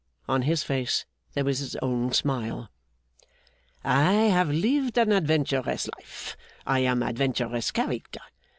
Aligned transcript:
On 0.27 0.41
his 0.41 0.63
face 0.63 1.05
there 1.35 1.45
was 1.45 1.59
his 1.59 1.75
own 1.75 2.11
smile. 2.11 2.69
'I 3.83 4.13
have 4.13 4.49
lived 4.49 4.97
an 4.97 5.11
adventurous 5.11 5.87
life. 5.95 6.35
I 6.65 6.79
am 6.79 7.03
an 7.03 7.09
adventurous 7.09 7.69
character. 7.69 8.21